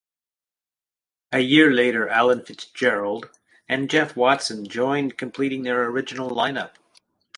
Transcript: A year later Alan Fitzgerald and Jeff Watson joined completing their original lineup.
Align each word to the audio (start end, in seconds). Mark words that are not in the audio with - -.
A 1.31 1.41
year 1.41 1.69
later 1.71 2.09
Alan 2.09 2.43
Fitzgerald 2.43 3.29
and 3.69 3.87
Jeff 3.87 4.15
Watson 4.17 4.65
joined 4.67 5.15
completing 5.15 5.61
their 5.61 5.85
original 5.85 6.27
lineup. 6.31 6.71